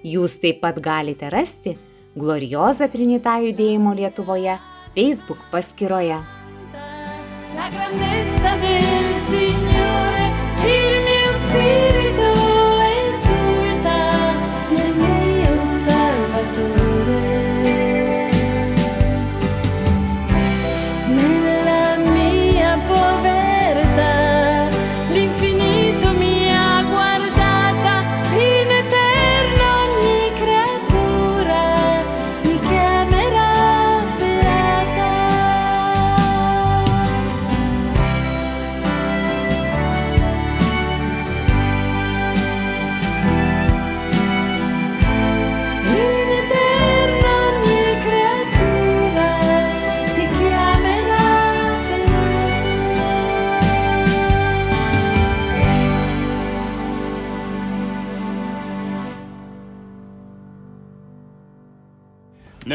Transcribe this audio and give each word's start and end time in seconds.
Jūs 0.00 0.38
taip 0.40 0.62
pat 0.62 0.78
galite 0.80 1.28
rasti 1.28 1.74
Glorioza 2.16 2.88
Trinita 2.88 3.36
judėjimo 3.44 3.92
Lietuvoje 3.98 4.56
Facebook 4.96 5.44
paskyroje. 5.52 6.16
La 7.54 7.68
grandezza 7.68 8.56
del 8.64 9.14
Signore, 9.28 10.28
il 10.64 11.02
mio 11.04 11.32
spirito 11.44 11.99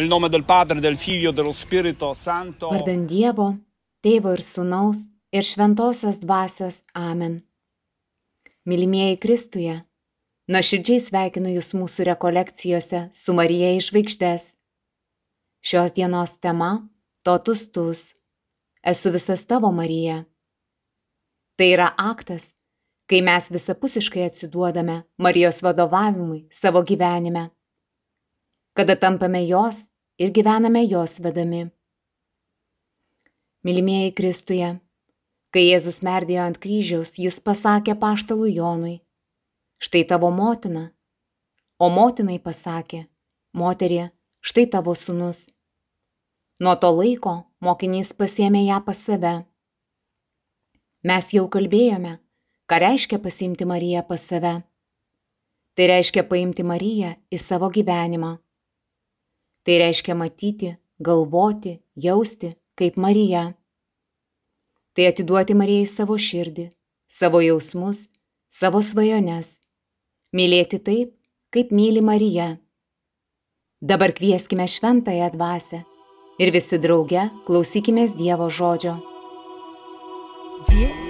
Nel 0.05 0.13
nome 0.13 0.29
del 0.29 0.43
Padre, 0.43 0.79
del 0.79 0.97
Figlio 0.97 1.31
dello 1.31 1.51
Spirito 1.51 2.13
Santo. 2.13 2.69
Vardant 2.69 3.07
Dievo, 3.09 3.47
Tėvo 4.05 4.35
ir 4.37 4.41
Sūnaus 4.45 4.99
ir 5.33 5.41
Šventosios 5.41 6.19
Dvasios 6.21 6.83
Amen. 6.93 7.39
Mylimieji 8.69 9.17
Kristuje, 9.17 9.79
nuoširdžiai 10.45 11.01
sveikinu 11.01 11.55
Jūs 11.55 11.71
mūsų 11.73 12.05
rekolekcijose 12.11 12.99
su 13.17 13.33
Marija 13.33 13.71
iš 13.79 13.87
žvaigždės. 13.89 14.45
Šios 15.65 15.97
dienos 15.97 16.37
tema- 16.37 16.85
Totus 17.25 17.65
tus. 17.73 18.13
Esu 18.85 19.09
visas 19.09 19.41
tavo 19.49 19.73
Marija. 19.73 20.27
Tai 21.57 21.65
yra 21.65 21.89
aktas, 21.97 22.53
kai 23.09 23.23
mes 23.25 23.49
visapusiškai 23.49 24.29
atsiduodame 24.29 25.01
Marijos 25.17 25.63
vadovavimui 25.65 26.45
savo 26.51 26.85
gyvenime. 26.85 27.49
Kada 28.75 28.95
tampame 28.95 29.41
jos 29.47 29.87
ir 30.17 30.31
gyvename 30.31 30.83
jos 30.87 31.19
vedami. 31.19 31.71
Mylimieji 33.63 34.13
Kristuje, 34.13 34.67
kai 35.49 35.63
Jėzus 35.65 36.03
merdėjo 36.05 36.43
ant 36.45 36.59
kryžiaus, 36.61 37.15
jis 37.17 37.39
pasakė 37.41 37.95
paštalui 37.99 38.53
Jonui, 38.55 38.99
štai 39.81 40.05
tavo 40.07 40.29
motina. 40.31 40.91
O 41.79 41.89
motinai 41.91 42.37
pasakė, 42.39 43.01
moterie, 43.51 44.11
štai 44.39 44.67
tavo 44.71 44.93
sunus. 44.95 45.49
Nuo 46.63 46.77
to 46.79 46.93
laiko 46.95 47.33
mokinys 47.59 48.13
pasėmė 48.15 48.61
ją 48.69 48.79
pas 48.85 49.01
save. 49.01 49.33
Mes 51.03 51.27
jau 51.35 51.49
kalbėjome, 51.51 52.13
ką 52.69 52.79
reiškia 52.79 53.19
pasiimti 53.19 53.67
Mariją 53.67 54.05
pas 54.07 54.23
save. 54.23 54.55
Tai 55.75 55.91
reiškia 55.91 56.23
paimti 56.29 56.63
Mariją 56.63 57.11
į 57.27 57.41
savo 57.43 57.67
gyvenimą. 57.67 58.37
Tai 59.65 59.77
reiškia 59.81 60.13
matyti, 60.15 60.75
galvoti, 61.01 61.79
jausti 61.95 62.53
kaip 62.77 62.97
Marija. 63.01 63.53
Tai 64.93 65.07
atiduoti 65.09 65.55
Marijai 65.57 65.87
savo 65.89 66.17
širdį, 66.21 66.67
savo 67.09 67.41
jausmus, 67.41 68.05
savo 68.53 68.83
svajones. 68.85 69.57
Mylėti 70.35 70.79
taip, 70.83 71.15
kaip 71.49 71.73
myli 71.73 72.03
Marija. 72.05 72.55
Dabar 73.81 74.13
kvieskime 74.13 74.67
šventąją 74.69 75.31
dvasę 75.33 75.81
ir 76.39 76.51
visi 76.51 76.79
drauge 76.79 77.25
klausykime 77.47 78.07
Dievo 78.17 78.49
žodžio. 78.49 78.95
Vieni, 80.69 81.04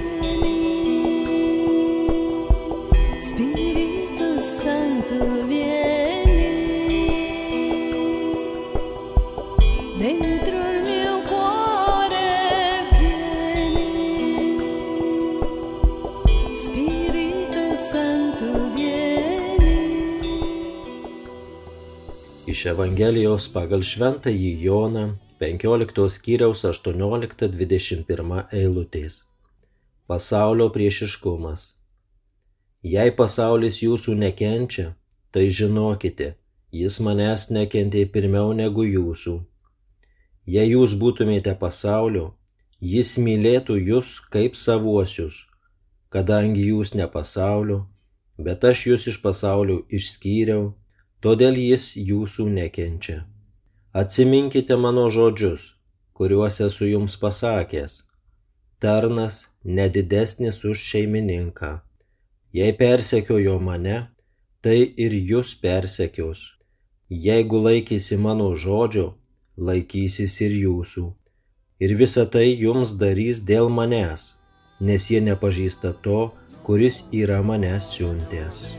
Iš 22.65 22.71
Evangelijos 22.71 23.43
pagal 23.53 23.83
Šventąjį 23.85 24.51
Joną 24.65 25.01
15 25.37 26.05
skyriaus 26.09 26.63
18-21 26.65 28.39
eilutės. 28.59 29.17
Pasaulio 30.09 30.65
priešiškumas. 30.73 31.65
Jei 32.81 33.11
pasaulis 33.19 33.77
jūsų 33.83 34.15
nekenčia, 34.17 34.85
tai 35.29 35.43
žinokite, 35.57 36.31
jis 36.73 36.97
manęs 37.05 37.51
nekentė 37.53 38.01
pirmiau 38.15 38.55
negu 38.57 38.81
jūsų. 38.87 39.35
Jei 40.55 40.71
jūs 40.71 40.95
būtumėte 41.03 41.53
pasaulio, 41.59 42.31
jis 42.81 43.11
mylėtų 43.27 43.77
jūs 43.91 44.15
kaip 44.33 44.57
savuosius, 44.57 45.37
kadangi 46.09 46.65
jūs 46.71 46.95
ne 46.97 47.05
pasaulio, 47.05 47.83
bet 48.41 48.65
aš 48.65 48.87
jūs 48.89 49.07
iš 49.13 49.21
pasaulio 49.21 49.83
išskyriau, 49.99 50.73
todėl 51.25 51.55
jis 51.57 51.95
jūsų 51.97 52.43
nekenčia. 52.53 53.23
Atsiminkite 53.97 54.75
mano 54.77 55.07
žodžius, 55.09 55.71
kuriuos 56.13 56.59
esu 56.61 56.85
jums 56.85 57.15
pasakęs. 57.17 58.03
Tarnas 58.77 59.47
nedidesnis 59.65 60.61
už 60.69 60.77
šeimininką. 60.91 61.71
Jei 62.53 62.75
persekiojo 62.77 63.57
mane, 63.57 63.97
tai 64.61 64.77
ir 65.05 65.17
jūs 65.31 65.55
persekios. 65.65 66.45
Jeigu 67.09 67.57
laikysi 67.67 68.21
mano 68.21 68.51
žodžio, 68.53 69.15
laikysis 69.57 70.37
ir 70.45 70.53
jūsų. 70.61 71.07
Ir 71.81 71.95
visa 71.97 72.29
tai 72.29 72.51
jums 72.53 72.93
darys 73.01 73.41
dėl 73.41 73.71
manęs, 73.73 74.35
nes 74.79 75.09
jie 75.09 75.25
nepažįsta 75.25 75.97
to, 76.05 76.35
kuris 76.67 77.01
yra 77.11 77.41
manęs 77.41 77.95
siuntęs. 77.97 78.69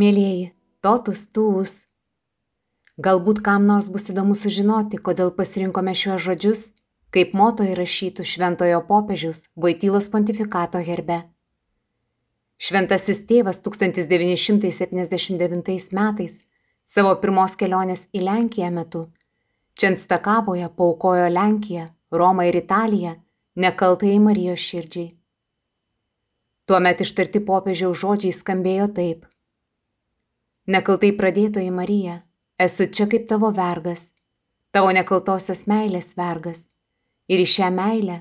Mėlyjeji, 0.00 0.46
totus 0.80 1.26
tūs. 1.34 1.72
Galbūt 3.04 3.38
kam 3.44 3.62
nors 3.68 3.86
bus 3.92 4.04
įdomu 4.12 4.34
sužinoti, 4.38 4.96
kodėl 5.06 5.30
pasirinkome 5.36 5.92
šiuos 6.00 6.20
žodžius, 6.24 6.60
kaip 7.12 7.28
moto 7.36 7.62
įrašytų 7.68 8.22
šventojo 8.32 8.80
popiežiaus 8.88 9.38
Vaitylos 9.64 10.06
pontifikato 10.12 10.78
herbe. 10.86 11.18
Šventasis 12.60 13.20
tėvas 13.28 13.58
1979 13.66 15.94
metais 15.98 16.34
savo 16.94 17.12
pirmos 17.24 17.52
kelionės 17.60 18.02
į 18.16 18.18
Lenkiją 18.28 18.70
metu 18.76 19.02
Čenstakavoje 19.80 20.68
paukojo 20.76 21.28
Lenkiją, 21.32 21.86
Romą 22.12 22.42
ir 22.48 22.56
Italiją 22.56 23.12
nekaltai 23.56 24.18
Marijos 24.20 24.60
širdžiai. 24.60 25.08
Tuomet 26.68 27.00
ištarti 27.04 27.40
popiežiaus 27.50 28.00
žodžiai 28.02 28.34
skambėjo 28.36 28.88
taip. 29.00 29.20
Nekaltai 30.68 31.14
pradėtoji 31.16 31.70
Marija, 31.72 32.20
esu 32.60 32.84
čia 32.92 33.06
kaip 33.08 33.24
tavo 33.28 33.48
vergas, 33.56 34.10
tavo 34.74 34.90
nekaltosios 34.92 35.64
meilės 35.70 36.12
vergas. 36.18 36.66
Ir 37.30 37.40
į 37.40 37.46
šią 37.48 37.70
meilę, 37.72 38.18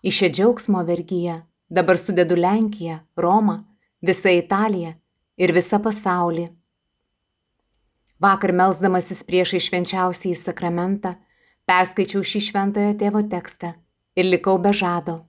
į 0.00 0.10
šią 0.14 0.30
džiaugsmo 0.32 0.84
vergyją 0.86 1.42
dabar 1.68 1.98
sudedu 1.98 2.36
Lenkiją, 2.36 3.00
Romą, 3.16 3.58
visą 4.00 4.32
Italiją 4.32 4.94
ir 5.36 5.52
visą 5.52 5.80
pasaulį. 5.82 6.48
Vakar 8.22 8.54
melzdamasis 8.56 9.20
priešai 9.28 9.60
švenčiausiai 9.60 10.38
sakramentą, 10.38 11.16
perskaičiau 11.68 12.24
šį 12.24 12.40
šventojo 12.48 12.96
tėvo 12.96 13.24
tekstą 13.28 13.74
ir 14.16 14.30
likau 14.30 14.56
be 14.56 14.72
žado. 14.72 15.24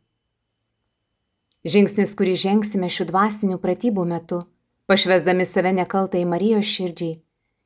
Žingsnis, 1.66 2.14
kurį 2.14 2.36
žengsime 2.38 2.88
šių 2.94 3.10
dvasinių 3.10 3.58
pratybų 3.60 4.06
metu, 4.06 4.44
pašvesdami 4.86 5.46
save 5.46 5.74
nekaltai 5.74 6.26
Marijos 6.26 6.66
širdžiai, 6.66 7.22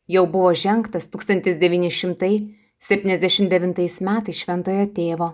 jau 0.07 0.27
buvo 0.27 0.53
žengtas 0.53 1.09
1979 1.11 4.01
metais 4.07 4.35
šventojo 4.43 4.85
tėvo. 4.95 5.29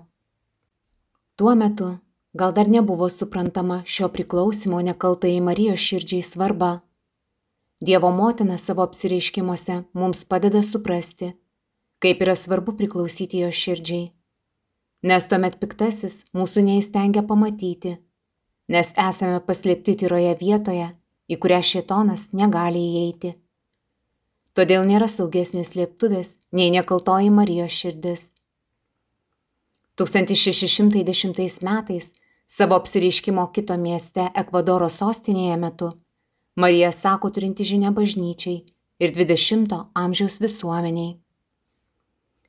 Tuo 1.36 1.56
metu 1.56 1.98
gal 2.34 2.54
dar 2.54 2.70
nebuvo 2.70 3.10
suprantama 3.10 3.84
šio 3.86 4.10
priklausimo 4.10 4.82
nekaltai 4.82 5.42
Marijos 5.42 5.80
širdžiai 5.80 6.22
svarba. 6.22 6.80
Dievo 7.86 8.12
motina 8.12 8.58
savo 8.58 8.84
apsireiškimuose 8.84 9.84
mums 9.94 10.26
padeda 10.26 10.64
suprasti, 10.64 11.34
kaip 12.00 12.22
yra 12.22 12.36
svarbu 12.36 12.72
priklausyti 12.78 13.40
jo 13.44 13.52
širdžiai. 13.52 14.10
Nes 15.06 15.28
tuomet 15.30 15.60
piktasis 15.62 16.24
mūsų 16.34 16.64
neįstengia 16.66 17.22
pamatyti, 17.28 17.98
nes 18.74 18.88
esame 18.98 19.38
paslėpti 19.46 19.94
tyroje 20.02 20.34
vietoje, 20.40 20.88
į 21.32 21.40
kurią 21.42 21.62
šėtonas 21.72 22.30
negali 22.34 22.80
įeiti. 22.80 23.34
Todėl 24.56 24.86
nėra 24.88 25.10
saugesnės 25.12 25.74
lieptuvės 25.76 26.38
nei 26.56 26.72
nekaltoji 26.72 27.34
Marijos 27.34 27.76
širdis. 27.76 28.30
1610 30.00 31.62
metais 31.64 32.12
savo 32.48 32.76
apsireiškimo 32.80 33.46
kito 33.56 33.78
mieste 33.80 34.30
Ekvadoro 34.36 34.90
sostinėje 34.92 35.60
metu 35.60 35.92
Marija 36.56 36.92
sako 36.92 37.30
turinti 37.36 37.66
žinę 37.68 37.90
bažnyčiai 37.92 38.62
ir 39.04 39.12
20-o 39.12 39.80
amžiaus 40.02 40.38
visuomeniai. 40.40 41.18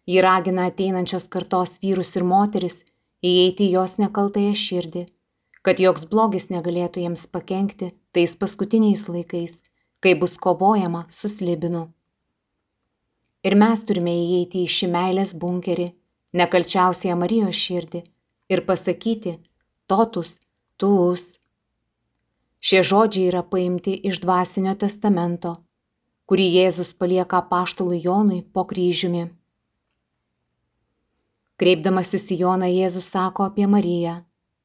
Ji 0.06 0.20
ragina 0.22 0.68
ateinančios 0.70 1.26
kartos 1.26 1.72
vyrus 1.82 2.12
ir 2.14 2.22
moteris 2.22 2.76
įeiti 3.26 3.66
jos 3.72 3.96
nekaltąją 3.98 4.52
širdį, 4.60 5.02
kad 5.66 5.80
joks 5.82 6.04
blogis 6.06 6.46
negalėtų 6.52 7.02
jiems 7.02 7.24
pakengti 7.26 7.88
tais 8.14 8.36
paskutiniais 8.38 9.08
laikais, 9.10 9.58
kai 9.98 10.14
bus 10.14 10.36
kovojama 10.38 11.02
su 11.10 11.26
slibinu. 11.26 11.88
Ir 13.42 13.56
mes 13.58 13.82
turime 13.88 14.14
įeiti 14.14 14.62
į 14.62 14.70
šį 14.70 14.90
meilės 14.94 15.34
bunkerį, 15.34 15.88
nekalčiausiąją 16.38 17.18
Marijos 17.18 17.58
širdį 17.58 18.04
ir 18.54 18.62
pasakyti, 18.68 19.36
totus, 19.90 20.36
tuus. 20.78 21.36
Šie 22.62 22.86
žodžiai 22.86 23.28
yra 23.32 23.42
paimti 23.42 23.98
iš 24.06 24.22
dvasinio 24.22 24.78
testamento, 24.78 25.56
kurį 26.30 26.46
Jėzus 26.60 26.94
palieka 26.94 27.42
paštului 27.50 28.04
Jonui 28.06 28.42
po 28.42 28.68
kryžiumi. 28.70 29.28
Kreipdamasis 31.58 32.30
į 32.30 32.44
Joną 32.44 32.70
Jėzus 32.70 33.10
sako 33.10 33.50
apie 33.50 33.66
Mariją, 33.70 34.20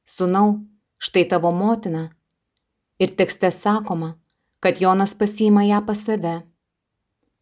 Sūnau, 0.06 0.60
štai 1.02 1.24
tavo 1.28 1.50
motina. 1.50 2.10
Ir 2.98 3.10
tekste 3.18 3.50
sakoma, 3.50 4.14
kad 4.62 4.80
Jonas 4.80 5.14
pasiima 5.18 5.64
ją 5.66 5.80
pas 5.86 5.98
save. 6.06 6.34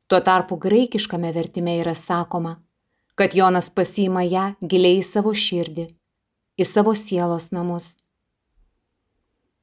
Tuo 0.09 0.21
tarpu 0.21 0.57
graikiškame 0.57 1.33
vertime 1.33 1.77
yra 1.83 1.95
sakoma, 1.95 2.55
kad 3.15 3.37
Jonas 3.37 3.69
pasiima 3.71 4.23
ją 4.25 4.47
giliai 4.65 5.03
į 5.03 5.05
savo 5.05 5.35
širdį, 5.37 5.85
į 6.57 6.65
savo 6.65 6.95
sielos 6.97 7.51
namus. 7.53 7.99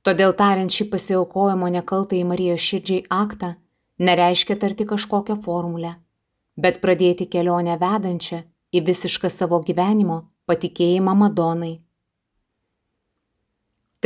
Todėl 0.06 0.36
tariant 0.38 0.72
šį 0.72 0.88
pasiaukojimo 0.94 1.72
nekaltai 1.80 2.22
Marijos 2.24 2.62
širdžiai 2.70 3.08
aktą, 3.10 3.56
nereiškia 3.98 4.60
tarti 4.62 4.86
kažkokią 4.86 5.40
formulę, 5.42 5.96
bet 6.56 6.80
pradėti 6.86 7.26
kelionę 7.26 7.82
vedančią 7.82 8.44
į 8.72 8.86
visišką 8.94 9.34
savo 9.34 9.60
gyvenimo 9.66 10.22
patikėjimą 10.46 11.18
Madonai. 11.26 11.87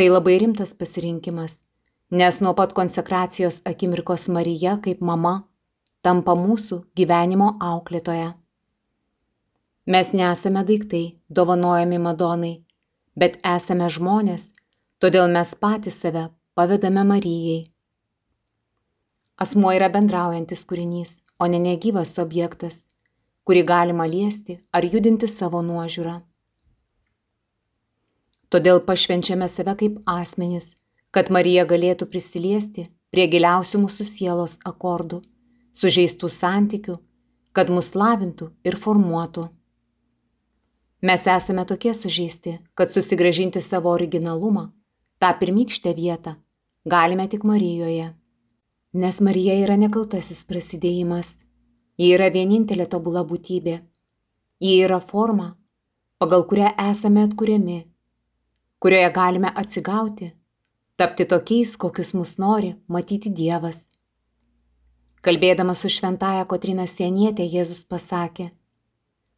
Tai 0.01 0.09
labai 0.09 0.37
rimtas 0.41 0.71
pasirinkimas, 0.73 1.59
nes 2.09 2.39
nuo 2.41 2.53
pat 2.57 2.71
konsekracijos 2.73 3.61
akimirkos 3.71 4.23
Marija 4.33 4.71
kaip 4.81 5.03
mama 5.09 5.33
tampa 6.01 6.33
mūsų 6.33 6.79
gyvenimo 6.97 7.49
auklėtoja. 7.61 8.31
Mes 9.85 10.09
nesame 10.17 10.63
daiktai, 10.65 11.03
dovanojami 11.29 11.99
Madonai, 12.01 12.55
bet 13.13 13.37
esame 13.45 13.91
žmonės, 13.93 14.47
todėl 14.97 15.29
mes 15.29 15.53
patys 15.61 16.01
save 16.01 16.25
pavedame 16.57 17.05
Marijai. 17.11 17.61
Asmuo 19.37 19.75
yra 19.77 19.91
bendraujantis 19.93 20.65
kūrinys, 20.65 21.19
o 21.37 21.45
ne 21.45 21.61
negyvas 21.61 22.17
objektas, 22.25 22.81
kurį 23.45 23.67
galima 23.75 24.09
liesti 24.09 24.63
ar 24.73 24.81
judinti 24.81 25.29
savo 25.29 25.61
nuožiūrą. 25.61 26.17
Todėl 28.51 28.81
pašvenčiame 28.83 29.47
save 29.47 29.77
kaip 29.79 29.99
asmenis, 30.11 30.73
kad 31.15 31.29
Marija 31.31 31.63
galėtų 31.67 32.07
prisiliesti 32.11 32.89
prie 33.11 33.27
giliausių 33.31 33.79
mūsų 33.85 34.05
sielos 34.07 34.57
akordų, 34.67 35.21
sužeistų 35.71 36.27
santykių, 36.27 36.97
kad 37.55 37.71
mus 37.71 37.93
lavintų 37.95 38.49
ir 38.67 38.75
formuotų. 38.75 39.45
Mes 41.01 41.23
esame 41.27 41.63
tokie 41.65 41.93
sužeisti, 41.95 42.57
kad 42.75 42.91
susigražinti 42.91 43.61
savo 43.63 43.89
originalumą, 43.95 44.67
tą 45.17 45.31
pirmykštę 45.39 45.93
vietą, 45.95 46.35
galime 46.85 47.27
tik 47.31 47.47
Marijoje. 47.47 48.09
Nes 48.93 49.21
Marija 49.23 49.55
yra 49.63 49.77
nekaltasis 49.79 50.43
prasidėjimas. 50.49 51.37
Ji 51.95 52.11
yra 52.17 52.27
vienintelė 52.33 52.89
tobula 52.91 53.23
būtybė. 53.23 53.77
Ji 54.59 54.75
yra 54.83 54.99
forma, 54.99 55.55
pagal 56.19 56.43
kurią 56.49 56.73
esame 56.89 57.23
atkuriami, 57.23 57.79
kurioje 58.81 59.09
galime 59.13 59.51
atsigauti, 59.55 60.31
tapti 60.97 61.25
tokiais, 61.25 61.77
kokius 61.77 62.13
mus 62.17 62.37
nori 62.41 62.71
matyti 62.89 63.29
Dievas. 63.29 63.85
Kalbėdamas 65.21 65.83
su 65.83 65.91
šventaja 65.93 66.47
Kotrina 66.49 66.87
Sienietė, 66.89 67.45
Jėzus 67.45 67.83
pasakė, 67.85 68.47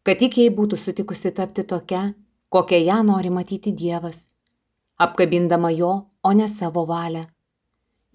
kad 0.08 0.22
tik 0.22 0.38
jei 0.40 0.54
būtų 0.60 0.80
sutikusi 0.80 1.34
tapti 1.36 1.66
tokia, 1.68 2.14
kokią 2.48 2.80
ją 2.86 3.02
nori 3.04 3.34
matyti 3.36 3.76
Dievas, 3.76 4.30
apkabindama 4.96 5.74
jo, 5.76 5.92
o 6.24 6.32
ne 6.32 6.48
savo 6.48 6.86
valią. 6.88 7.26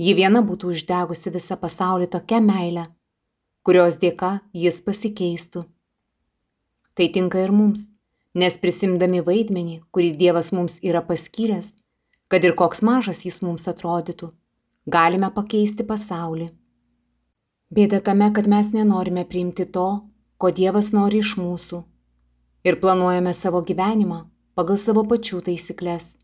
Ji 0.00 0.14
viena 0.16 0.40
būtų 0.40 0.72
uždegusi 0.72 1.34
visą 1.34 1.58
pasaulį 1.60 2.08
tokią 2.08 2.40
meilę, 2.40 2.86
kurios 3.66 4.00
dėka 4.00 4.38
jis 4.56 4.80
pasikeistų. 4.86 5.66
Tai 6.96 7.12
tinka 7.12 7.44
ir 7.44 7.52
mums, 7.52 7.84
nes 8.34 8.58
prisimdami 8.60 9.22
vaidmenį, 9.24 9.80
kurį 9.92 10.12
Dievas 10.20 10.52
mums 10.52 10.78
yra 10.82 11.02
paskyręs, 11.04 11.74
kad 12.28 12.44
ir 12.44 12.54
koks 12.54 12.82
mažas 12.84 13.24
jis 13.24 13.40
mums 13.42 13.68
atrodytų, 13.70 14.32
galime 14.86 15.30
pakeisti 15.34 15.86
pasaulį. 15.86 16.50
Bėda 17.72 18.00
tame, 18.04 18.30
kad 18.32 18.48
mes 18.48 18.72
nenorime 18.72 19.24
priimti 19.28 19.64
to, 19.68 19.88
ko 20.38 20.50
Dievas 20.50 20.92
nori 20.96 21.20
iš 21.24 21.36
mūsų 21.40 21.82
ir 22.64 22.80
planuojame 22.80 23.32
savo 23.34 23.60
gyvenimą 23.64 24.22
pagal 24.58 24.78
savo 24.80 25.04
pačių 25.08 25.42
taisyklės. 25.46 26.16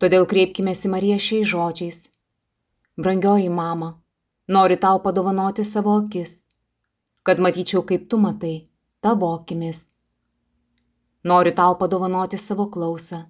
Todėl 0.00 0.26
kreipkime 0.28 0.74
į 0.76 0.92
Mariją 0.92 1.18
šiais 1.26 1.48
žodžiais. 1.52 1.98
Brangioji 3.00 3.48
mama, 3.52 4.02
noriu 4.48 4.76
tau 4.80 5.00
padovanoti 5.04 5.64
savo 5.64 5.94
akis, 6.00 6.42
kad 7.22 7.40
matyčiau, 7.40 7.84
kaip 7.84 8.08
tu 8.10 8.18
matai, 8.20 8.66
tavo 9.00 9.32
akimis. 9.36 9.86
Noriu 11.26 11.52
tau 11.54 11.74
padovanoti 11.74 12.38
savo 12.38 12.68
klausą, 12.70 13.24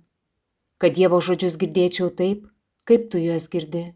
kad 0.76 0.93
Dievo 0.93 1.17
žodžius 1.25 1.55
girdėčiau 1.57 2.11
taip, 2.19 2.43
kaip 2.85 3.07
tu 3.09 3.23
juos 3.23 3.47
girdi. 3.49 3.87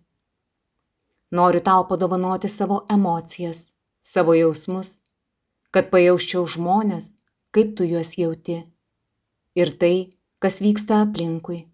Noriu 1.36 1.60
tau 1.60 1.84
padovanoti 1.90 2.48
savo 2.48 2.78
emocijas, 2.96 3.60
savo 4.00 4.32
jausmus, 4.38 4.94
kad 5.68 5.92
pajausčiau 5.92 6.48
žmonės, 6.48 7.10
kaip 7.52 7.76
tu 7.76 7.84
juos 7.92 8.16
jauti. 8.16 8.62
Ir 9.60 9.76
tai, 9.76 10.08
kas 10.40 10.62
vyksta 10.64 11.04
aplinkui. 11.04 11.66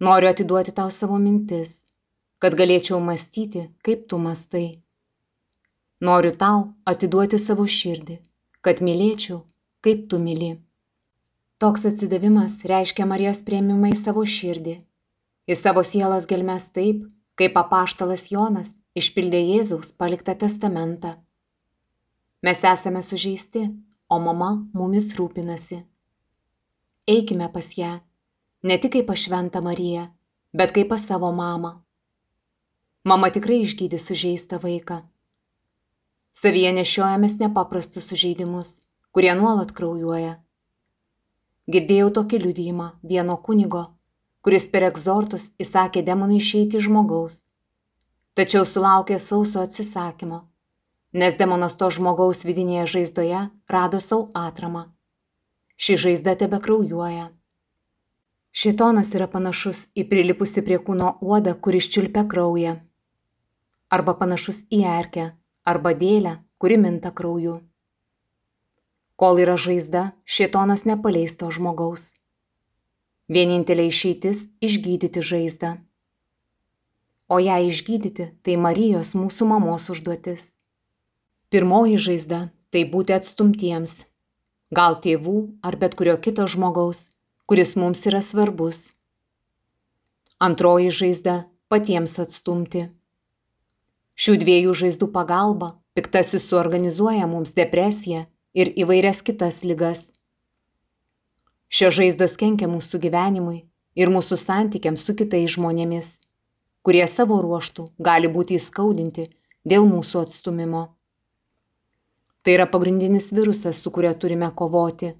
Noriu 0.00 0.32
atiduoti 0.32 0.72
tau 0.72 0.88
savo 0.88 1.20
mintis, 1.20 1.82
kad 2.40 2.56
galėčiau 2.56 3.04
mąstyti, 3.04 3.68
kaip 3.84 4.08
tu 4.08 4.16
mastai. 4.16 4.70
Noriu 6.00 6.32
tau 6.32 6.70
atiduoti 6.88 7.36
savo 7.36 7.68
širdį, 7.68 8.22
kad 8.64 8.80
mylėčiau, 8.80 9.44
kaip 9.84 10.08
tu 10.08 10.24
myli. 10.30 10.56
Toks 11.64 11.86
atsidavimas 11.88 12.58
reiškia 12.68 13.06
Marijos 13.08 13.38
prieimimą 13.46 13.88
į 13.88 13.96
savo 13.96 14.20
širdį, 14.28 14.74
į 15.48 15.54
savo 15.56 15.80
sielos 15.80 16.26
gelmes 16.28 16.66
taip, 16.76 17.06
kaip 17.40 17.56
apaštalas 17.56 18.26
Jonas 18.28 18.74
išpildė 19.00 19.40
Jėzaus 19.40 19.94
paliktą 19.96 20.34
testamentą. 20.42 21.14
Mes 22.44 22.60
esame 22.68 23.00
sužeisti, 23.00 23.64
o 24.12 24.20
mama 24.20 24.50
mumis 24.76 25.08
rūpinasi. 25.16 25.80
Eikime 27.08 27.48
pas 27.56 27.72
ją, 27.80 27.94
ne 28.60 28.76
tik 28.76 28.98
kaip 28.98 29.08
pašventą 29.14 29.64
Mariją, 29.64 30.04
bet 30.52 30.76
kaip 30.76 30.92
pas 30.92 31.00
savo 31.00 31.32
mamą. 31.32 31.78
Mama 33.08 33.32
tikrai 33.32 33.62
išgydys 33.64 34.12
sužeistą 34.12 34.60
vaiką. 34.60 35.00
Savyje 36.28 36.76
nešiojamės 36.76 37.40
nepaprastus 37.40 38.12
sužeidimus, 38.12 38.82
kurie 39.16 39.32
nuolat 39.32 39.72
kraujuoja. 39.72 40.43
Girdėjau 41.64 42.10
tokį 42.18 42.38
liudijimą 42.42 42.86
vieno 43.10 43.36
kunigo, 43.40 43.84
kuris 44.44 44.66
per 44.72 44.84
egzortus 44.90 45.52
įsakė 45.64 46.02
demonui 46.04 46.36
išeiti 46.42 46.76
iš 46.76 46.90
žmogaus. 46.90 47.38
Tačiau 48.36 48.66
sulaukė 48.68 49.16
sauso 49.22 49.62
atsisakymo, 49.64 50.42
nes 51.16 51.38
demonas 51.40 51.78
to 51.80 51.88
žmogaus 51.96 52.44
vidinėje 52.44 52.86
žaizdoje 52.96 53.40
rado 53.70 54.00
savo 54.06 54.28
atramą. 54.36 54.90
Ši 55.80 55.96
žaizda 56.04 56.36
tebe 56.42 56.60
kraujuoja. 56.60 57.30
Šitonas 58.54 59.08
yra 59.16 59.26
panašus 59.30 59.86
į 59.98 60.04
prilipusi 60.10 60.62
prie 60.66 60.76
kūno 60.78 61.16
uodą, 61.24 61.56
kuris 61.58 61.88
čiulpia 61.90 62.22
kraują. 62.30 62.76
Arba 63.90 64.14
panašus 64.20 64.66
į 64.70 64.84
erkę, 64.86 65.30
arba 65.64 65.94
dėlę, 65.96 66.36
kuri 66.58 66.76
minta 66.78 67.10
krauju. 67.10 67.56
Kol 69.24 69.38
yra 69.40 69.54
žaizda, 69.56 70.10
šitonas 70.28 70.82
nepaleis 70.84 71.32
to 71.40 71.46
žmogaus. 71.48 72.10
Vienintelė 73.32 73.86
išeitis- 73.88 74.42
išgydyti 74.66 75.22
žaizdą. 75.24 75.70
O 77.32 77.38
ją 77.40 77.56
išgydyti- 77.70 78.26
tai 78.44 78.56
Marijos 78.60 79.14
mūsų 79.16 79.46
mamos 79.48 79.88
užduotis. 79.88 80.52
Pirmoji 81.50 81.96
žaizda- 82.06 82.50
tai 82.70 82.84
būti 82.84 83.16
atstumtiems. 83.16 84.04
Gal 84.70 85.00
tėvų 85.00 85.56
ar 85.62 85.76
bet 85.76 85.96
kurio 85.96 86.18
kito 86.20 86.44
žmogaus, 86.44 87.08
kuris 87.48 87.76
mums 87.76 88.04
yra 88.04 88.20
svarbus. 88.20 88.92
Antroji 90.38 90.90
žaizda- 90.90 91.46
patiems 91.70 92.18
atstumti. 92.18 92.90
Šių 94.16 94.36
dviejų 94.44 94.72
žaizdų 94.82 95.10
pagalba 95.12 95.78
piktasis 95.96 96.44
suorganizuoja 96.44 97.26
mums 97.26 97.54
depresiją 97.54 98.26
ir 98.54 98.72
įvairias 98.78 99.22
kitas 99.26 99.62
lygas 99.66 100.08
Šios 101.74 101.96
žaizdos 101.96 102.36
kenkia 102.38 102.68
mūsų 102.70 103.00
gyvenimui 103.02 103.64
ir 103.98 104.10
mūsų 104.14 104.36
santykiams 104.38 105.02
su 105.02 105.14
kitais 105.18 105.56
žmonėmis, 105.56 106.10
kurie 106.86 107.02
savo 107.10 107.40
ruoštų 107.42 107.88
gali 107.98 108.30
būti 108.30 108.60
įskaudinti 108.60 109.24
dėl 109.66 109.88
mūsų 109.90 110.22
atstumimo. 110.22 110.84
Tai 112.46 112.54
yra 112.54 112.68
pagrindinis 112.70 113.32
virusas, 113.34 113.80
su 113.82 113.90
kuriuo 113.90 114.12
turime 114.14 114.52
kovoti. 114.54 115.16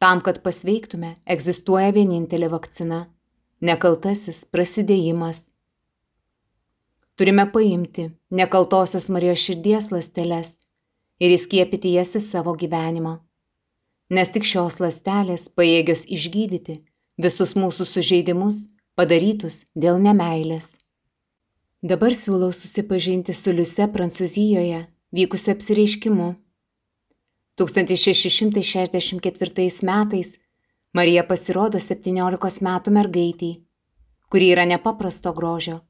Tam, 0.00 0.22
kad 0.24 0.40
pasveiktume, 0.40 1.18
egzistuoja 1.28 1.92
vienintelė 1.92 2.48
vakcina- 2.48 3.10
nekaltasis 3.68 4.46
prasidėjimas. 4.48 5.42
Turime 7.16 7.44
paimti 7.52 8.12
nekaltosios 8.30 9.10
Marijos 9.10 9.44
širdies 9.44 9.90
lasteles 9.92 10.56
ir 11.20 11.36
įskiepyti 11.36 11.94
jas 11.98 12.16
į 12.18 12.24
savo 12.24 12.56
gyvenimą 12.58 13.18
nes 14.10 14.30
tik 14.30 14.44
šios 14.44 14.80
lastelės 14.82 15.48
pajėgios 15.56 16.04
išgydyti 16.12 16.82
visus 17.20 17.54
mūsų 17.56 17.84
sužeidimus 17.88 18.66
padarytus 18.98 19.64
dėl 19.74 19.98
nemailės. 20.02 20.72
Dabar 21.84 22.14
siūlau 22.16 22.52
susipažinti 22.52 23.32
su 23.34 23.52
Liuse 23.52 23.86
Prancūzijoje 23.92 24.86
vykusiu 25.12 25.52
apsireiškimu. 25.54 26.34
1664 27.60 29.84
metais 29.88 30.38
Marija 30.94 31.22
pasirodo 31.26 31.78
17 31.78 32.62
metų 32.66 32.90
mergaitiai, 32.94 33.54
kuri 34.30 34.46
yra 34.54 34.64
nepaprasto 34.66 35.32
grožio, 35.34 35.80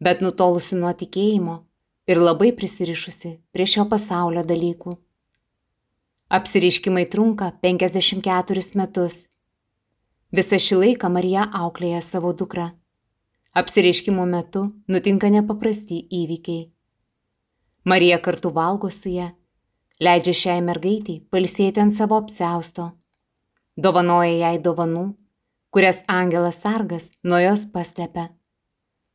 bet 0.00 0.20
nutolusi 0.24 0.76
nuo 0.76 0.92
tikėjimo 0.92 1.64
ir 2.06 2.20
labai 2.20 2.52
prisirišusi 2.56 3.38
prie 3.52 3.66
šio 3.66 3.86
pasaulio 3.88 4.44
dalykų. 4.46 4.94
Apsireiškimai 6.34 7.04
trunka 7.12 7.50
54 7.62 8.64
metus. 8.80 9.24
Visą 10.34 10.58
šį 10.58 10.80
laiką 10.80 11.10
Marija 11.12 11.44
auklėja 11.54 12.00
savo 12.02 12.32
dukrą. 12.34 12.72
Apsireiškimų 13.54 14.24
metu 14.26 14.64
nutinka 14.90 15.30
nepaprasti 15.30 16.00
įvykiai. 16.10 16.70
Marija 17.84 18.18
kartu 18.18 18.50
valgo 18.50 18.88
su 18.90 19.12
ją, 19.12 19.28
leidžia 20.00 20.34
šiai 20.40 20.62
mergaitiai 20.64 21.20
palsėti 21.30 21.82
ant 21.82 21.94
savo 21.94 22.16
apsausto, 22.18 22.88
dovanoja 23.76 24.32
jai 24.40 24.56
dovanų, 24.58 25.04
kurias 25.70 26.00
angelas 26.08 26.62
sargas 26.64 27.10
nuo 27.22 27.38
jos 27.44 27.66
paslepia. 27.70 28.30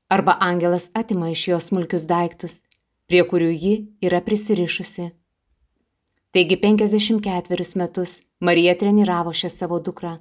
Arba 0.09 0.37
angelas 0.39 0.87
atima 0.95 1.33
iš 1.33 1.47
jos 1.49 1.69
smulkius 1.69 2.07
daiktus, 2.07 2.61
prie 3.09 3.23
kurių 3.25 3.49
ji 3.49 3.73
yra 4.05 4.21
prisirišusi. 4.21 5.09
Taigi 6.31 6.57
54 6.61 7.77
metus 7.81 8.19
Marija 8.39 8.75
treniravo 8.77 9.33
šią 9.33 9.49
savo 9.49 9.79
dukrą. 9.81 10.19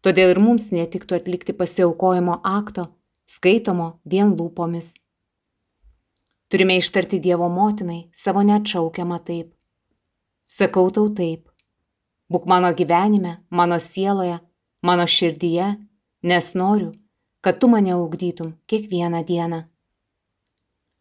Todėl 0.00 0.32
ir 0.32 0.40
mums 0.40 0.70
netiktų 0.72 1.18
atlikti 1.18 1.52
pasiaukojimo 1.52 2.38
akto, 2.46 2.86
skaitomo 3.28 3.90
vien 4.08 4.32
lūpomis. 4.38 4.94
Turime 6.48 6.78
ištarti 6.80 7.20
Dievo 7.20 7.50
motinai 7.52 8.06
savo 8.16 8.40
neatšaukiamą 8.48 9.18
taip. 9.28 9.52
Sakau 10.48 10.88
tau 10.88 11.10
taip. 11.12 11.50
Būk 12.32 12.48
mano 12.48 12.72
gyvenime, 12.72 13.42
mano 13.50 13.76
sieloje, 13.76 14.38
mano 14.80 15.04
širdyje, 15.04 15.74
nes 16.24 16.54
noriu, 16.54 16.94
kad 17.44 17.60
tu 17.60 17.68
mane 17.68 17.92
ugdytum 17.96 18.54
kiekvieną 18.64 19.20
dieną. 19.28 19.66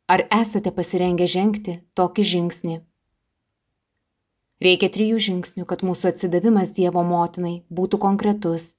Ar 0.08 0.22
esate 0.32 0.72
pasirengę 0.72 1.26
žengti 1.28 1.74
tokį 2.00 2.24
žingsnį? 2.24 2.76
Reikia 4.64 4.88
trijų 4.96 5.18
žingsnių, 5.26 5.66
kad 5.68 5.82
mūsų 5.84 6.14
atsidavimas 6.14 6.70
Dievo 6.78 7.02
motinai 7.04 7.66
būtų 7.68 8.00
konkretus. 8.00 8.70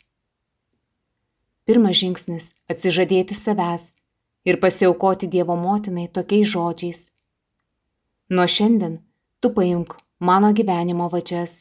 Pirmas 1.69 1.99
žingsnis- 2.01 2.55
atsižadėti 2.73 3.37
savęs 3.37 3.93
ir 4.49 4.57
pasiaukoti 4.57 5.29
Dievo 5.29 5.53
motinai 5.53 6.09
tokiais 6.09 6.49
žodžiais. 6.49 7.05
Nuo 8.31 8.47
šiandien 8.49 9.03
tu 9.41 9.51
paimk 9.51 9.99
mano 10.21 10.55
gyvenimo 10.57 11.11
vadžias. 11.13 11.61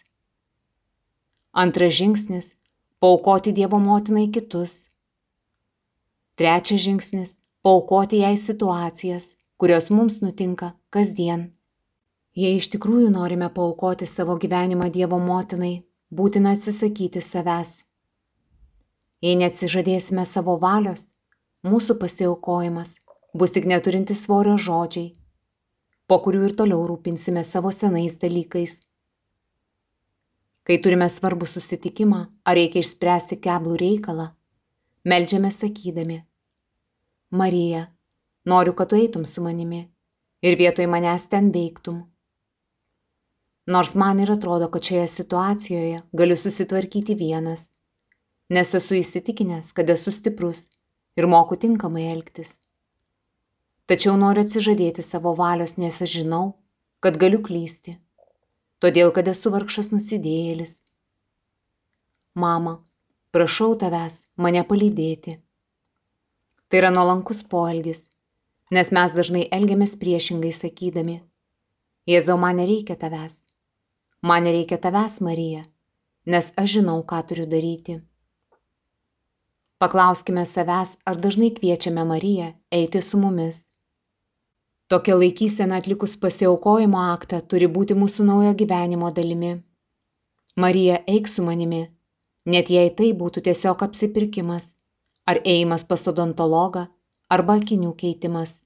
Antras 1.51 1.91
žingsnis- 1.99 2.55
paukoti 3.01 3.51
Dievo 3.51 3.79
motinai 3.83 4.31
kitus. 4.31 4.87
Trečias 6.37 6.81
žingsnis- 6.87 7.35
paukoti 7.63 8.23
jai 8.23 8.37
situacijas, 8.37 9.36
kurios 9.57 9.89
mums 9.89 10.21
nutinka 10.21 10.71
kasdien. 10.93 11.51
Jei 12.37 12.57
iš 12.59 12.69
tikrųjų 12.73 13.09
norime 13.09 13.49
paukoti 13.49 14.05
savo 14.05 14.35
gyvenimą 14.37 14.91
Dievo 14.93 15.17
motinai, 15.17 15.87
būtina 16.13 16.53
atsisakyti 16.53 17.23
savęs. 17.25 17.79
Jei 19.25 19.33
neatsižadėsime 19.41 20.25
savo 20.29 20.59
valios, 20.61 21.07
mūsų 21.65 21.97
pasiaukojimas 22.03 22.93
bus 23.33 23.55
tik 23.55 23.65
neturinti 23.65 24.13
svorio 24.13 24.59
žodžiai, 24.61 25.15
po 26.05 26.21
kurių 26.21 26.45
ir 26.51 26.55
toliau 26.61 26.85
rūpinsime 26.91 27.41
savo 27.43 27.73
senais 27.73 28.19
dalykais. 28.21 28.77
Kai 30.67 30.77
turime 30.83 31.09
svarbų 31.09 31.49
susitikimą 31.49 32.21
ar 32.45 32.59
reikia 32.59 32.85
išspręsti 32.85 33.41
keblų 33.41 33.81
reikalą, 33.81 34.29
melžiame 35.07 35.49
sakydami, 35.49 36.21
Marija, 37.31 37.87
noriu, 38.47 38.73
kad 38.73 38.89
tu 38.89 38.95
eitum 38.95 39.25
su 39.25 39.43
manimi 39.43 39.81
ir 40.41 40.57
vietoj 40.57 40.87
manęs 40.87 41.27
ten 41.31 41.51
veiktum. 41.51 42.05
Nors 43.67 43.95
man 43.99 44.19
ir 44.23 44.31
atrodo, 44.31 44.69
kad 44.71 44.83
šioje 44.83 45.07
situacijoje 45.11 46.01
galiu 46.13 46.37
susitvarkyti 46.37 47.17
vienas, 47.19 47.67
nes 48.49 48.73
esu 48.79 48.95
įsitikinęs, 49.01 49.73
kad 49.75 49.89
esu 49.91 50.13
stiprus 50.15 50.67
ir 51.19 51.27
moku 51.27 51.57
tinkamai 51.59 52.07
elgtis. 52.13 52.57
Tačiau 53.87 54.15
noriu 54.19 54.45
atsižadėti 54.45 55.03
savo 55.03 55.33
valios, 55.35 55.75
nes 55.77 55.99
aš 56.03 56.19
žinau, 56.21 56.55
kad 57.03 57.19
galiu 57.19 57.41
klysti, 57.43 57.97
todėl 58.83 59.11
kad 59.15 59.27
esu 59.31 59.51
vargšas 59.51 59.91
nusidėjėlis. 59.91 60.81
Mama, 62.35 62.77
prašau 63.31 63.75
tavęs 63.79 64.21
mane 64.37 64.63
palydėti. 64.67 65.37
Tai 66.67 66.79
yra 66.81 66.91
nuolankus 66.91 67.43
poelgis, 67.47 68.05
nes 68.71 68.91
mes 68.91 69.17
dažnai 69.17 69.47
elgiamės 69.51 69.97
priešingai 69.99 70.53
sakydami, 70.53 71.21
Jėzau, 72.07 72.37
man 72.39 72.55
nereikia 72.55 72.95
tavęs, 72.95 73.41
Man 74.21 74.43
nereikia 74.43 74.77
tavęs, 74.77 75.21
Marija, 75.21 75.61
nes 76.25 76.49
aš 76.57 76.71
žinau, 76.79 77.03
ką 77.05 77.19
turiu 77.29 77.45
daryti. 77.45 77.99
Paklauskime 79.77 80.41
savęs, 80.45 80.95
ar 81.05 81.19
dažnai 81.21 81.51
kviečiame 81.53 82.01
Mariją 82.03 82.47
eiti 82.73 83.01
su 83.01 83.19
mumis. 83.21 83.61
Tokia 84.89 85.19
laikysena 85.19 85.77
atlikus 85.77 86.17
pasiaukojimo 86.17 86.97
aktą 87.13 87.43
turi 87.45 87.69
būti 87.69 87.93
mūsų 87.93 88.25
naujo 88.25 88.55
gyvenimo 88.57 89.11
dalimi. 89.13 89.53
Marija, 90.57 90.97
eik 91.05 91.29
su 91.29 91.45
manimi, 91.45 91.83
net 92.49 92.73
jei 92.73 92.89
tai 92.89 93.11
būtų 93.13 93.45
tiesiog 93.45 93.85
apsipirkimas, 93.85 94.71
ar 95.29 95.43
ėjimas 95.45 95.85
pas 95.85 96.07
odontologą, 96.09 96.87
arba 97.29 97.59
akinių 97.61 97.93
keitimas. 97.95 98.61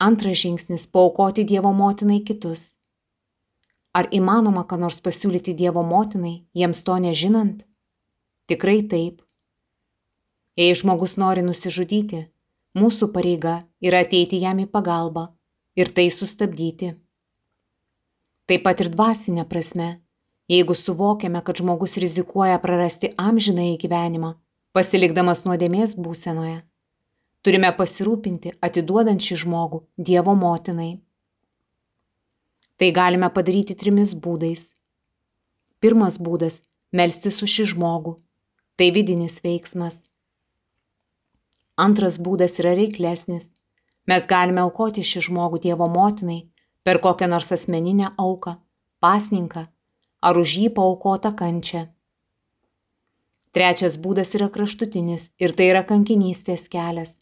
Antras 0.00 0.38
žingsnis- 0.38 0.86
paukoti 0.94 1.44
Dievo 1.44 1.72
motinai 1.72 2.24
kitus 2.24 2.72
Ar 3.98 4.06
įmanoma 4.14 4.62
ką 4.68 4.76
nors 4.78 5.00
pasiūlyti 5.02 5.54
Dievo 5.56 5.82
motinai, 5.82 6.44
jiems 6.54 6.84
to 6.86 6.94
nežinant? 7.02 7.64
Tikrai 8.46 8.82
taip. 8.86 9.22
Jei 10.58 10.76
žmogus 10.76 11.16
nori 11.18 11.42
nusižudyti, 11.42 12.26
mūsų 12.78 13.08
pareiga 13.14 13.58
yra 13.82 14.04
ateiti 14.04 14.38
jam 14.42 14.60
į 14.62 14.68
pagalbą 14.70 15.28
ir 15.78 15.90
tai 15.94 16.08
sustabdyti. 16.14 16.92
Taip 18.48 18.64
pat 18.64 18.84
ir 18.84 18.92
dvasinė 18.92 19.44
prasme, 19.48 19.88
jeigu 20.52 20.76
suvokiame, 20.78 21.42
kad 21.42 21.58
žmogus 21.60 21.98
rizikuoja 21.98 22.60
prarasti 22.62 23.10
amžiną 23.18 23.66
į 23.74 23.76
gyvenimą, 23.82 24.34
pasilikdamas 24.78 25.44
nuodėmės 25.48 25.96
būsenoje, 25.98 26.62
turime 27.42 27.70
pasirūpinti 27.76 28.54
atiduodant 28.64 29.22
šį 29.22 29.36
žmogų 29.44 29.82
Dievo 30.08 30.34
motinai. 30.38 30.98
Tai 32.78 32.90
galime 32.94 33.30
padaryti 33.34 33.74
trimis 33.78 34.14
būdais. 34.14 34.72
Pirmas 35.80 36.18
būdas- 36.18 36.60
melstis 36.98 37.42
už 37.42 37.50
šį 37.56 37.64
žmogų. 37.74 38.16
Tai 38.76 38.90
vidinis 38.90 39.40
veiksmas. 39.42 40.04
Antras 41.76 42.18
būdas 42.18 42.58
yra 42.60 42.74
reiklesnis. 42.78 43.48
Mes 44.06 44.26
galime 44.26 44.60
aukoti 44.60 45.02
šį 45.02 45.20
žmogų 45.28 45.60
Dievo 45.64 45.88
motinai 45.88 46.48
per 46.84 46.98
kokią 46.98 47.28
nors 47.28 47.52
asmeninę 47.52 48.14
auką, 48.16 48.56
pasninką 49.02 49.66
ar 50.22 50.38
už 50.38 50.54
jį 50.60 50.68
paukotą 50.74 51.34
kančią. 51.36 51.82
Trečias 53.54 53.96
būdas 53.96 54.34
yra 54.36 54.48
kraštutinis 54.54 55.30
ir 55.42 55.54
tai 55.56 55.70
yra 55.72 55.82
kankinystės 55.86 56.68
kelias, 56.72 57.14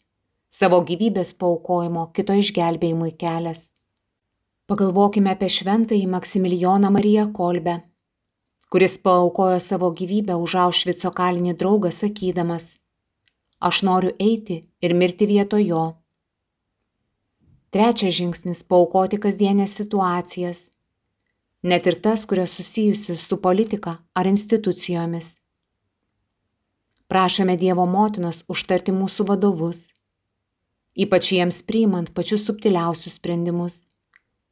savo 0.49 0.81
gyvybės 0.85 1.33
paukojimo, 1.39 2.11
kito 2.13 2.33
išgelbėjimui 2.33 3.13
kelias. 3.19 3.71
Pagalvokime 4.67 5.31
apie 5.31 5.49
šventąjį 5.51 6.07
Maksimilijoną 6.11 6.91
Mariją 6.91 7.29
Kolbę, 7.33 7.77
kuris 8.69 8.97
paaukojo 8.99 9.59
savo 9.63 9.91
gyvybę 9.95 10.35
už 10.35 10.55
Aušvico 10.65 11.11
kalinį 11.15 11.55
draugą 11.55 11.91
sakydamas, 11.91 12.75
aš 13.59 13.83
noriu 13.87 14.11
eiti 14.19 14.61
ir 14.83 14.93
mirti 14.93 15.27
vietoj 15.27 15.63
jo. 15.71 15.85
Trečias 17.71 18.15
žingsnis- 18.19 18.63
paukoti 18.71 19.17
kasdienės 19.17 19.71
situacijas, 19.79 20.69
net 21.63 21.87
ir 21.87 21.95
tas, 21.95 22.25
kurios 22.25 22.51
susijusios 22.51 23.19
su 23.19 23.37
politika 23.37 23.97
ar 24.15 24.25
institucijomis. 24.25 25.35
Prašome 27.07 27.57
Dievo 27.57 27.85
motinos 27.85 28.43
užtarti 28.51 28.91
mūsų 28.91 29.27
vadovus, 29.27 29.93
ypač 30.97 31.31
jiems 31.35 31.61
priimant 31.67 32.13
pačius 32.15 32.47
subtiliausius 32.49 33.19
sprendimus 33.21 33.83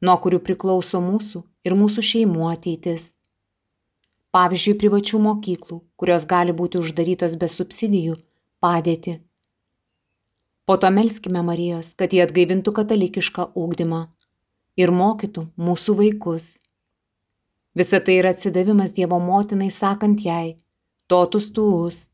nuo 0.00 0.16
kurių 0.20 0.40
priklauso 0.44 1.00
mūsų 1.00 1.42
ir 1.66 1.76
mūsų 1.78 2.04
šeimų 2.10 2.48
ateitis. 2.50 3.14
Pavyzdžiui, 4.36 4.76
privačių 4.80 5.20
mokyklų, 5.24 5.78
kurios 5.96 6.26
gali 6.28 6.52
būti 6.52 6.80
uždarytos 6.82 7.36
be 7.40 7.48
subsidijų, 7.48 8.18
padėti. 8.60 9.20
Po 10.66 10.76
to 10.82 10.90
melskime 10.90 11.40
Marijos, 11.46 11.94
kad 11.96 12.12
jie 12.12 12.24
atgaivintų 12.26 12.74
katalikišką 12.76 13.52
ūkdymą 13.56 14.02
ir 14.76 14.92
mokytų 14.92 15.46
mūsų 15.56 15.96
vaikus. 16.02 16.56
Visa 17.76 18.00
tai 18.00 18.18
yra 18.20 18.34
atsidavimas 18.34 18.92
Dievo 18.96 19.20
motinai 19.22 19.70
sakant 19.70 20.20
jai, 20.24 20.56
totus 21.06 21.48
tuus. 21.52 22.10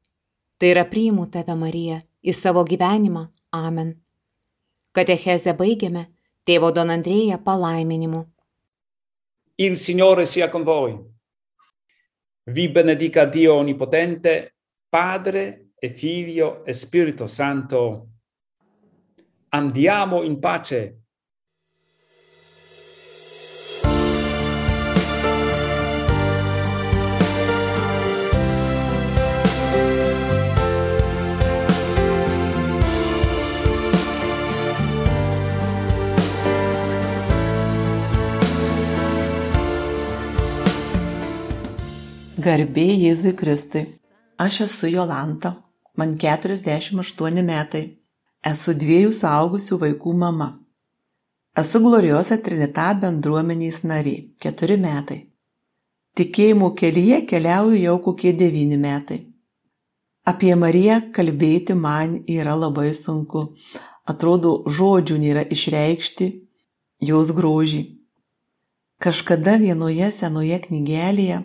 Tai 0.58 0.70
yra 0.70 0.84
priimu 0.86 1.26
tave, 1.26 1.56
Marija, 1.58 1.98
į 2.22 2.36
savo 2.38 2.62
gyvenimą. 2.68 3.26
Amen. 3.50 4.01
Katechezę 4.92 5.54
baigiame 5.56 6.04
Tėvo 6.44 6.68
Don 6.76 6.90
Andrėja 6.92 7.38
palaiminimu. 7.40 8.26
Il 9.56 9.76
Signore 9.76 10.26
sia 10.26 10.50
con 10.50 10.64
voi. 10.64 10.98
Vi 12.44 12.68
benedica 12.68 13.24
Dio 13.24 13.54
Onnipotente, 13.54 14.54
Padre 14.88 15.70
e 15.78 15.90
Figlio 15.90 16.64
e 16.64 16.72
Spirito 16.72 17.26
Santo. 17.26 18.08
Andiamo 19.50 20.22
in 20.22 20.38
pace. 20.40 21.01
Garbė 42.42 42.88
Jėzui 42.98 43.36
Kristui. 43.38 43.82
Aš 44.40 44.56
esu 44.64 44.88
Jolanta, 44.90 45.50
man 45.94 46.14
48 46.18 47.42
metai. 47.46 47.82
Esu 48.50 48.72
dviejų 48.74 49.12
suaugusių 49.14 49.78
vaikų 49.82 50.14
mama. 50.22 50.48
Esu 51.62 51.78
Gloriosa 51.84 52.40
Trinita 52.42 52.88
bendruomeniais 52.98 53.82
narė, 53.86 54.14
4 54.42 54.78
metai. 54.86 55.18
Tikėjimo 56.18 56.72
kelyje 56.80 57.20
keliauju 57.30 57.78
jau 57.78 57.94
kokie 58.08 58.32
9 58.40 58.80
metai. 58.86 59.20
Apie 60.26 60.56
Mariją 60.56 60.98
kalbėti 61.14 61.78
man 61.78 62.18
yra 62.26 62.56
labai 62.58 62.90
sunku. 63.04 63.44
Atrodo, 64.08 64.64
žodžių 64.66 65.20
nėra 65.28 65.46
išreikšti 65.46 66.32
jos 67.12 67.30
grožį. 67.38 67.86
Kažkada 68.98 69.60
vienoje 69.62 70.10
senoje 70.16 70.58
knygelėje 70.66 71.42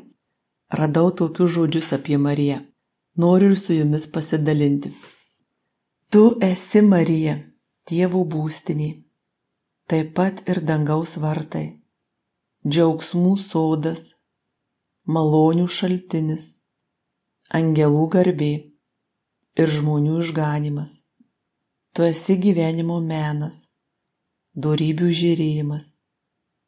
radau 0.69 1.11
tokius 1.11 1.51
žodžius 1.55 1.93
apie 1.93 2.17
Mariją. 2.17 2.59
Noriu 3.15 3.51
ir 3.51 3.59
su 3.59 3.73
jumis 3.73 4.07
pasidalinti. 4.11 4.91
Tu 6.11 6.23
esi 6.41 6.81
Marija, 6.81 7.39
Dievo 7.87 8.21
būstinė, 8.27 8.89
taip 9.87 10.13
pat 10.13 10.43
ir 10.51 10.59
dangaus 10.69 11.15
vartai, 11.23 11.79
džiaugsmų 12.67 13.33
sodas, 13.39 14.13
malonių 15.07 15.67
šaltinis, 15.67 16.57
angelų 17.59 18.07
garbė. 18.15 18.53
Ir 19.57 19.71
žmonių 19.73 20.19
išganimas. 20.21 20.91
Tu 21.97 22.03
esi 22.05 22.35
gyvenimo 22.37 22.99
menas, 23.01 23.63
darybių 24.53 25.07
žiūrėjimas, 25.19 25.87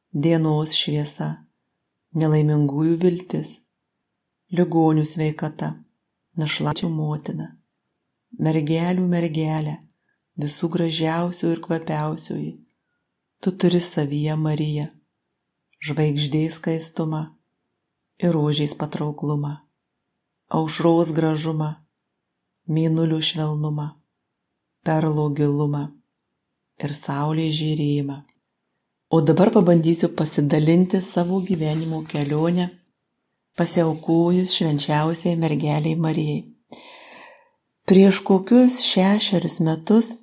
dienos 0.10 0.74
šviesa, 0.74 1.28
nelaimingųjų 2.18 2.96
viltis, 3.04 3.52
ligonių 4.50 5.06
sveikata, 5.06 5.74
našlačių 6.40 6.90
motina, 6.90 7.52
mergelių 8.40 9.06
mergelė, 9.10 9.76
visų 10.40 10.70
gražiausių 10.74 11.52
ir 11.54 11.62
kvapiausioji. 11.66 12.54
Tu 13.40 13.52
turi 13.56 13.80
savyje 13.80 14.36
Mariją, 14.36 14.88
žvaigždės 15.86 16.58
skaistumą 16.60 17.22
ir 18.20 18.34
rožiais 18.36 18.74
patrauklumą, 18.76 19.54
aušros 20.50 21.14
gražumą, 21.16 21.70
mėnulių 22.68 23.22
švelnumą, 23.24 23.88
perlo 24.84 25.30
gilumą. 25.38 25.88
Ir 26.80 26.94
saulės 26.96 27.58
žėrėjimą. 27.58 28.22
O 29.12 29.18
dabar 29.20 29.50
pabandysiu 29.52 30.08
pasidalinti 30.16 31.02
savo 31.04 31.42
gyvenimo 31.44 32.06
kelionę, 32.08 32.70
pasiaukojus 33.60 34.56
švenčiausiai 34.56 35.36
mergeliai 35.36 35.96
Marijai. 36.00 36.46
Prieš 37.90 38.22
kokius 38.24 38.80
šešerius 38.86 39.60
metus 39.66 40.14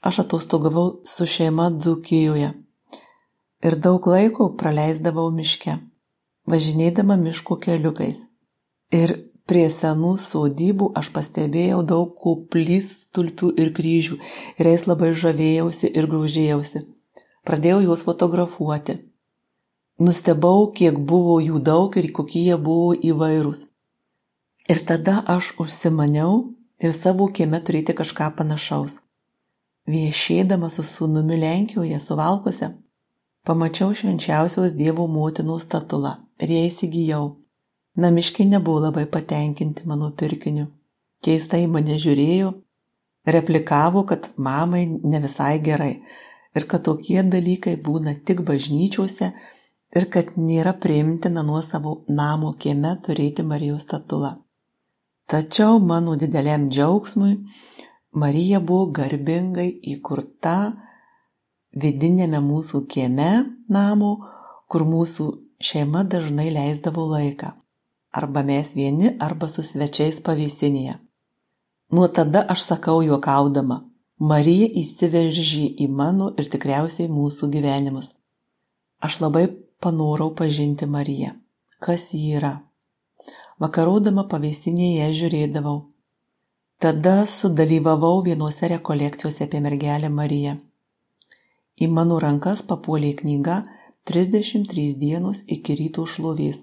aš 0.00 0.18
atostogavau 0.22 1.00
su 1.04 1.26
šeima 1.26 1.70
Dzukijoje 1.70 2.52
ir 3.66 3.76
daug 3.86 4.06
laiko 4.06 4.46
praleisdavau 4.60 5.26
miške, 5.34 5.76
važinėdama 6.46 7.18
miško 7.24 7.58
keliukais. 7.66 8.22
Ir 8.94 9.16
prie 9.50 9.66
senų 9.74 10.14
sodybų 10.22 10.92
aš 11.00 11.10
pastebėjau 11.16 11.82
daug 11.92 12.14
koplytstulpių 12.22 13.54
ir 13.58 13.74
kryžių 13.76 14.22
ir 14.62 14.72
jais 14.72 14.86
labai 14.86 15.10
žavėjausi 15.24 15.90
ir 15.90 16.06
graužėjausi. 16.06 16.86
Pradėjau 17.46 17.82
juos 17.88 18.06
fotografuoti. 18.06 19.00
Nustebau, 20.00 20.70
kiek 20.72 20.96
buvo 20.96 21.34
jų 21.44 21.58
daug 21.60 21.96
ir 22.00 22.06
kokie 22.16 22.40
jie 22.46 22.56
buvo 22.56 22.94
įvairūs. 22.96 23.66
Ir 24.72 24.78
tada 24.88 25.18
aš 25.28 25.50
užsimaniau 25.60 26.38
ir 26.80 26.94
savo 26.96 27.26
kieme 27.28 27.60
turėti 27.60 27.92
kažką 27.98 28.30
panašaus. 28.38 29.02
Viešėdama 29.90 30.70
su 30.72 30.86
sūnumi 30.88 31.36
Lenkijoje 31.42 32.00
suvalkose, 32.00 32.70
pamačiau 33.44 33.92
švenčiausios 33.92 34.72
Dievo 34.78 35.04
motinos 35.04 35.68
statulą 35.68 36.14
ir 36.40 36.56
ją 36.56 36.64
įsigijau. 36.70 37.28
Namiškai 38.00 38.48
nebuvo 38.48 38.86
labai 38.86 39.04
patenkinti 39.04 39.84
mano 39.84 40.12
pirkiniu. 40.16 40.70
Keistai 41.20 41.66
mane 41.68 42.00
žiūrėjo, 42.00 42.54
replikavo, 43.36 44.06
kad 44.08 44.30
mamai 44.40 44.86
ne 44.88 45.20
visai 45.20 45.58
gerai, 45.60 45.94
ir 46.56 46.70
kad 46.70 46.88
tokie 46.88 47.20
dalykai 47.20 47.76
būna 47.76 48.16
tik 48.24 48.40
bažnyčiose 48.48 49.34
ir 49.96 50.06
kad 50.12 50.36
nėra 50.38 50.76
priimtina 50.82 51.42
nuo 51.46 51.62
savo 51.66 51.96
namo 52.08 52.52
kieme 52.62 52.94
turėti 53.06 53.42
Marijos 53.46 53.86
statulą. 53.88 54.36
Tačiau 55.30 55.78
mano 55.78 56.16
dideliam 56.18 56.68
džiaugsmui 56.70 57.36
Marija 58.12 58.58
buvo 58.60 58.88
garbingai 58.90 59.68
įkurta 59.92 60.72
vidinėme 61.78 62.40
mūsų 62.42 62.82
kieme 62.90 63.30
namo, 63.70 64.16
kur 64.66 64.82
mūsų 64.82 65.26
šeima 65.62 66.02
dažnai 66.02 66.48
leisdavo 66.50 67.04
laiką. 67.12 67.52
Arba 68.10 68.42
mes 68.42 68.72
vieni, 68.74 69.12
arba 69.22 69.46
su 69.46 69.62
svečiais 69.62 70.18
pavėsinėje. 70.26 70.96
Nuo 71.94 72.08
tada 72.10 72.42
aš 72.50 72.64
sakau 72.72 72.98
juokaudama, 73.06 73.84
Marija 74.18 74.66
įsiveržė 74.82 75.68
į 75.84 75.86
mano 75.94 76.32
ir 76.38 76.50
tikriausiai 76.50 77.06
mūsų 77.08 77.48
gyvenimus. 77.54 78.10
Aš 79.00 79.20
labai 79.22 79.46
panorau 79.80 80.34
pažinti 80.34 80.86
Mariją. 80.86 81.32
Kas 81.80 82.10
ji 82.14 82.36
yra? 82.36 82.52
Vakarodama 83.60 84.26
pavėsinėje 84.28 85.06
žiūrėdavau. 85.20 85.78
Tada 86.80 87.26
sudalyvavau 87.28 88.22
vienose 88.24 88.68
rekolekcijose 88.72 89.46
apie 89.46 89.60
mergelę 89.60 90.08
Mariją. 90.08 90.56
Į 91.80 91.88
mano 91.96 92.18
rankas 92.20 92.62
papuolė 92.68 93.14
knyga 93.20 93.62
33 94.08 94.98
dienos 95.00 95.40
iki 95.56 95.76
ryto 95.80 96.04
šlovės 96.08 96.60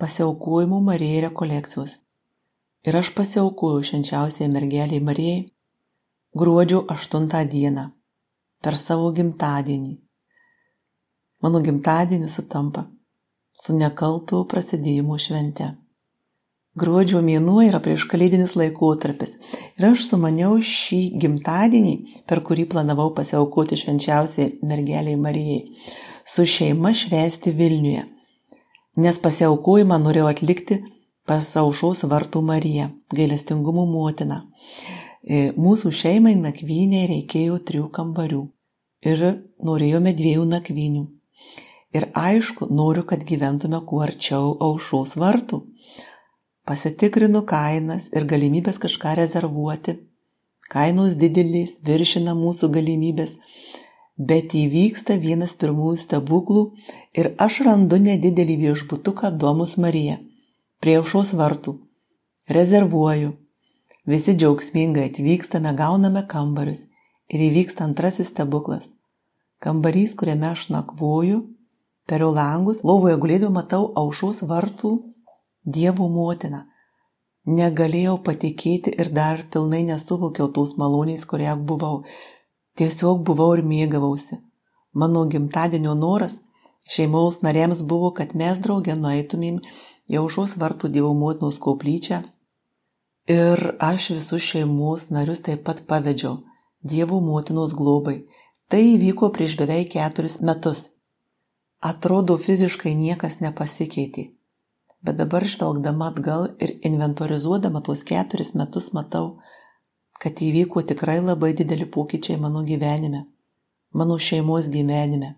pasiaukojimų 0.00 0.80
Marijai 0.88 1.26
rekolekcijos. 1.28 1.98
Ir 2.88 2.96
aš 3.00 3.12
pasiaukojau 3.16 3.84
švenčiausiai 3.90 4.48
mergeliai 4.52 5.02
Marijai 5.04 5.44
gruodžio 6.36 6.84
8 6.92 7.48
dieną, 7.48 7.90
per 8.62 8.76
savo 8.76 9.12
gimtadienį. 9.12 10.05
Mano 11.46 11.60
gimtadienis 11.62 12.32
sutampa 12.34 12.88
su 13.62 13.76
nekaltų 13.78 14.40
prasidėjimo 14.50 15.14
švente. 15.22 15.68
Gruodžio 16.74 17.20
mėnuo 17.22 17.60
yra 17.62 17.78
prieš 17.84 18.02
kalėdinis 18.10 18.56
laikotarpis 18.58 19.36
ir 19.78 19.86
aš 19.92 20.08
sumaniau 20.08 20.56
šį 20.58 20.98
gimtadienį, 21.22 21.94
per 22.26 22.42
kurį 22.48 22.64
planavau 22.72 23.12
pasiaukoti 23.14 23.78
švenčiausiai 23.78 24.56
mergeliai 24.66 25.14
Marijai, 25.22 25.62
su 26.26 26.48
šeima 26.50 26.90
švesti 26.98 27.54
Vilniuje, 27.54 28.02
nes 29.06 29.22
pasiaukojimą 29.22 30.02
norėjau 30.02 30.26
atlikti 30.32 30.82
pas 31.30 31.52
aušos 31.62 32.08
vartų 32.10 32.42
Mariją, 32.50 32.88
gailestingumų 33.14 33.86
motiną. 33.92 34.42
E, 35.22 35.52
mūsų 35.54 35.94
šeimai 35.94 36.34
nakvynė 36.42 37.06
reikėjo 37.12 37.62
trijų 37.70 37.92
kambarių 38.00 38.48
ir 39.14 39.28
norėjome 39.62 40.18
dviejų 40.18 40.50
nakvynių. 40.56 41.12
Ir 41.96 42.08
aišku, 42.18 42.68
noriu, 42.78 43.04
kad 43.10 43.22
gyventume 43.28 43.80
kuo 43.88 44.02
arčiau 44.06 44.50
aušos 44.68 45.14
vartų. 45.22 45.62
Pasitikrinu 46.66 47.44
kainas 47.48 48.10
ir 48.12 48.26
galimybės 48.32 48.80
kažką 48.82 49.14
rezervuoti. 49.20 49.96
Kainos 50.72 51.14
didelės, 51.20 51.76
viršina 51.86 52.34
mūsų 52.34 52.72
galimybės, 52.74 53.36
bet 54.18 54.56
įvyksta 54.58 55.16
vienas 55.22 55.54
pirmųjų 55.60 56.02
stebuklų 56.02 56.66
ir 57.14 57.32
aš 57.38 57.62
randu 57.70 58.02
nedidelį 58.02 58.60
viešbutuką 58.66 59.32
Domus 59.38 59.78
Marija 59.78 60.18
prie 60.82 60.98
aušos 61.00 61.32
vartų. 61.38 61.78
Rezervuoju 62.50 63.36
Visi 64.06 64.36
džiaugsmingai 64.38 65.08
atvykstame, 65.08 65.72
gauname 65.74 66.20
kambarius 66.30 66.84
ir 67.26 67.40
įvyksta 67.48 67.82
antrasis 67.88 68.28
stebuklas. 68.30 68.84
Kambarys, 69.58 70.12
kuriame 70.14 70.52
aš 70.52 70.68
nakvoju, 70.70 71.40
periu 72.10 72.30
langus, 72.34 72.82
lovoje 72.86 73.16
gulėdama 73.22 73.62
matau 73.62 73.90
aušos 74.02 74.42
vartų 74.50 74.92
dievų 75.76 76.08
motiną. 76.14 76.64
Negalėjau 77.46 78.16
patikėti 78.26 78.94
ir 78.98 79.12
dar 79.14 79.44
pilnai 79.52 79.84
nesuvokiau 79.86 80.48
tos 80.54 80.74
maloniais, 80.80 81.24
kurie 81.30 81.52
buvau. 81.54 82.04
Tiesiog 82.76 83.22
buvau 83.26 83.52
ir 83.56 83.62
mėgavausi. 83.62 84.40
Mano 84.94 85.26
gimtadienio 85.30 85.94
noras 85.94 86.40
šeimos 86.90 87.42
narėms 87.46 87.82
buvo, 87.82 88.10
kad 88.10 88.34
mes 88.34 88.58
draugė 88.62 88.96
nueitumėm 88.98 89.60
į 90.10 90.22
aušos 90.22 90.56
vartų 90.58 90.90
dievo 90.96 91.12
motinos 91.14 91.62
koplyčią 91.62 92.24
Ir 93.26 93.58
aš 93.82 94.10
visus 94.14 94.44
šeimos 94.46 95.08
narius 95.10 95.40
taip 95.42 95.64
pat 95.66 95.80
pavedžiau 95.90 96.44
Dievo 96.86 97.18
motinos 97.18 97.72
globai. 97.74 98.20
Tai 98.70 98.78
įvyko 98.78 99.32
prieš 99.34 99.56
beveik 99.58 99.90
keturis 99.96 100.38
metus. 100.38 100.84
Atrodo, 101.86 102.36
fiziškai 102.40 102.94
niekas 102.98 103.38
nepasikeitė. 103.44 104.30
Bet 105.06 105.20
dabar 105.20 105.44
žvelgdama 105.46 106.10
atgal 106.10 106.48
ir 106.62 106.74
inventorizuodama 106.88 107.82
tuos 107.86 108.02
keturis 108.08 108.54
metus 108.58 108.90
matau, 108.96 109.36
kad 110.18 110.42
įvyko 110.42 110.82
tikrai 110.90 111.20
labai 111.22 111.52
dideli 111.54 111.86
pokyčiai 111.86 112.40
mano 112.42 112.64
gyvenime, 112.66 113.26
mano 113.94 114.18
šeimos 114.18 114.70
gyvenime. 114.72 115.36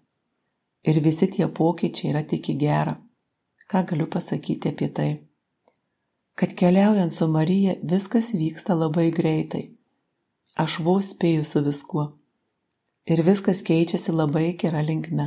Ir 0.88 1.02
visi 1.04 1.28
tie 1.28 1.50
pokyčiai 1.61 2.14
yra 2.14 2.24
tik 2.24 2.52
į 2.54 2.58
gerą. 2.64 2.98
Ką 3.68 3.84
galiu 3.90 4.06
pasakyti 4.08 4.70
apie 4.72 4.88
tai? 4.88 5.11
kad 6.38 6.54
keliaujant 6.54 7.12
su 7.12 7.28
Marija 7.28 7.74
viskas 7.82 8.30
vyksta 8.32 8.74
labai 8.74 9.08
greitai. 9.11 9.64
Aš 10.54 10.76
vos 10.87 11.08
spėju 11.11 11.42
su 11.42 11.62
viskuo. 11.66 12.04
Ir 13.11 13.24
viskas 13.26 13.64
keičiasi 13.66 14.14
labai 14.14 14.52
gera 14.61 14.84
linkme. 14.87 15.26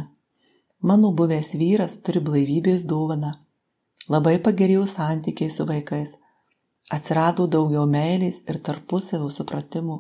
Mano 0.82 1.12
buvęs 1.14 1.54
vyras 1.62 2.00
turi 2.02 2.22
blaivybės 2.26 2.88
dovaną. 2.90 3.36
Labai 4.10 4.40
pagerėjo 4.42 4.88
santykiai 4.90 5.54
su 5.54 5.66
vaikais. 5.70 6.16
Atsirado 6.90 7.46
daugiau 7.48 7.86
meilės 7.86 8.42
ir 8.50 8.58
tarpusavio 8.66 9.30
supratimų. 9.30 9.98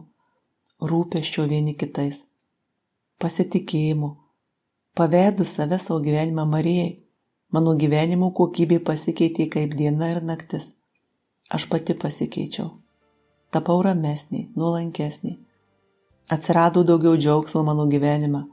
rūpeščio 0.82 1.46
vieni 1.50 1.76
kitais, 1.78 2.24
pasitikėjimu, 3.22 4.10
pavedus 4.98 5.54
save 5.58 5.78
savo 5.80 6.00
gyvenimą 6.02 6.46
Marijai, 6.50 6.96
mano 7.54 7.76
gyvenimo 7.78 8.32
kokybė 8.34 8.80
pasikeitė 8.88 9.48
kaip 9.54 9.76
diena 9.78 10.10
ir 10.10 10.22
naktis. 10.26 10.72
Aš 11.50 11.68
pati 11.70 11.94
pasikeičiau. 11.94 12.72
Tapau 13.52 13.82
ramesnį, 13.84 14.48
nuolankesnį. 14.56 15.36
Atsirado 16.32 16.84
daugiau 16.88 17.18
džiaugsmo 17.20 17.62
mano 17.68 17.86
gyvenime. 17.92 18.46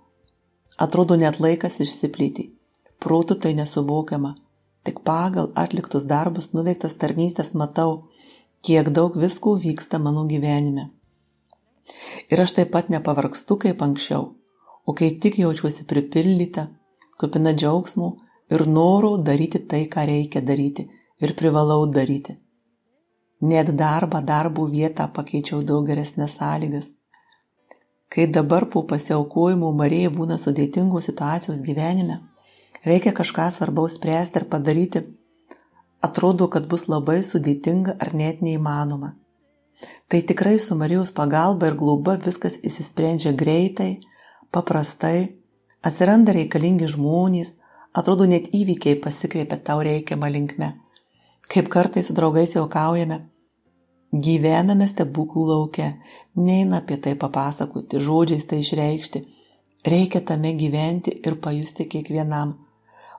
Atrodo 0.78 1.16
net 1.18 1.40
laikas 1.42 1.80
išsiplėtė. 1.82 2.44
Protų 3.02 3.38
tai 3.42 3.54
nesuvokiama. 3.58 4.34
Tik 4.86 5.02
pagal 5.06 5.50
atliktus 5.58 6.06
darbus, 6.06 6.52
nuveiktas 6.54 6.94
tarnystės 7.00 7.50
matau, 7.58 8.08
kiek 8.62 8.90
daug 8.94 9.16
viskų 9.18 9.56
vyksta 9.64 9.98
mano 9.98 10.24
gyvenime. 10.30 10.88
Ir 12.30 12.42
aš 12.44 12.54
taip 12.58 12.70
pat 12.74 12.90
nepavargstu 12.92 13.58
kaip 13.64 13.82
anksčiau, 13.82 14.34
o 14.86 14.94
kaip 14.94 15.18
tik 15.24 15.38
jaučiuosi 15.42 15.86
pripildyta, 15.88 16.68
kupina 17.20 17.54
džiaugsmų 17.56 18.10
ir 18.54 18.66
noro 18.68 19.16
daryti 19.30 19.60
tai, 19.70 19.86
ką 19.92 20.06
reikia 20.08 20.44
daryti 20.44 20.86
ir 21.20 21.34
privalau 21.38 21.86
daryti. 21.90 22.36
Net 23.40 23.70
darbą, 23.78 24.22
darbų 24.26 24.70
vietą 24.72 25.06
pakeičiau 25.14 25.62
daug 25.62 25.86
geresnės 25.86 26.38
sąlygas. 26.38 26.90
Kai 28.08 28.24
dabar 28.32 28.64
po 28.72 28.82
pasiaukojimų 28.88 29.70
Marijai 29.76 30.10
būna 30.12 30.38
sudėtingų 30.40 31.02
situacijos 31.04 31.60
gyvenime, 31.64 32.22
reikia 32.88 33.12
kažką 33.12 33.50
svarbaus 33.52 33.98
spręsti 33.98 34.40
ir 34.40 34.46
padaryti, 34.48 35.02
atrodo, 36.00 36.48
kad 36.48 36.68
bus 36.72 36.86
labai 36.88 37.20
sudėtinga 37.26 37.98
ar 38.00 38.14
net 38.16 38.40
neįmanoma. 38.40 39.12
Tai 40.08 40.22
tikrai 40.24 40.56
su 40.58 40.74
Marijos 40.74 41.12
pagalba 41.14 41.68
ir 41.68 41.76
globa 41.78 42.16
viskas 42.24 42.56
įsisprendžia 42.64 43.34
greitai, 43.36 43.98
paprastai, 44.50 45.36
atsiranda 45.84 46.32
reikalingi 46.34 46.88
žmonės, 46.88 47.54
atrodo 47.92 48.24
net 48.24 48.48
įvykiai 48.56 48.98
pasikreipia 49.04 49.60
tau 49.68 49.82
reikiamą 49.84 50.32
linkme. 50.32 50.72
Kaip 51.48 51.68
kartais 51.72 52.08
su 52.08 52.16
draugais 52.16 52.56
jaukaujame, 52.56 53.20
gyvename 54.12 54.88
stebuklų 54.88 55.46
laukia, 55.50 55.92
neina 56.36 56.82
apie 56.82 56.96
tai 57.02 57.14
papasakoti, 57.18 58.00
žodžiais 58.00 58.48
tai 58.48 58.62
išreikšti, 58.64 59.24
reikia 59.86 60.24
tame 60.24 60.54
gyventi 60.58 61.14
ir 61.24 61.38
pajusti 61.42 61.88
kiekvienam. 61.88 62.56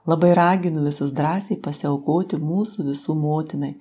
Labai 0.10 0.34
raginu 0.34 0.86
visus 0.86 1.12
drąsiai 1.13 1.60
pasiaukoti 1.62 2.39
mūsų 2.41 2.88
visų 2.88 3.15
motinai, 3.19 3.75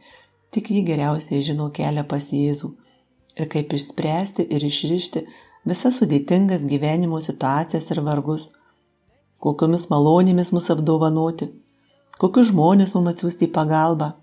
Tik 0.51 0.71
ji 0.73 0.83
geriausiai 0.83 1.42
žino 1.44 1.68
kelią 1.77 2.07
pas 2.09 2.31
Jėzų. 2.33 2.71
Ir 3.38 3.49
kaip 3.53 3.73
išspręsti 3.77 4.47
ir 4.49 4.64
išrišti 4.64 5.25
visas 5.68 5.99
sudėtingas 6.01 6.64
gyvenimo 6.71 7.21
situacijas 7.23 7.90
ir 7.92 8.01
vargus, 8.07 8.49
kokiomis 9.44 9.87
malonėmis 9.92 10.51
mus 10.57 10.71
apdovanoti, 10.73 11.51
kokius 12.18 12.49
žmonės 12.51 12.94
mums 12.97 13.12
atsiųsti 13.12 13.47
į 13.47 13.53
pagalbą, 13.59 14.14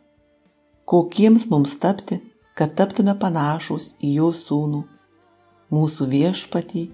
kokiems 0.89 1.45
mums 1.51 1.77
tapti, 1.83 2.17
kad 2.55 2.75
taptume 2.79 3.15
panašus 3.19 3.93
į 3.99 4.15
jo 4.19 4.31
sūnų, 4.35 4.83
mūsų 5.75 6.09
viešpatį 6.13 6.85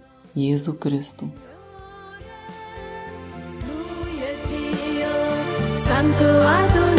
Jėzų 0.42 0.78
Kristų. 0.82 1.30
Santo 5.86 6.32
adoro. 6.54 6.91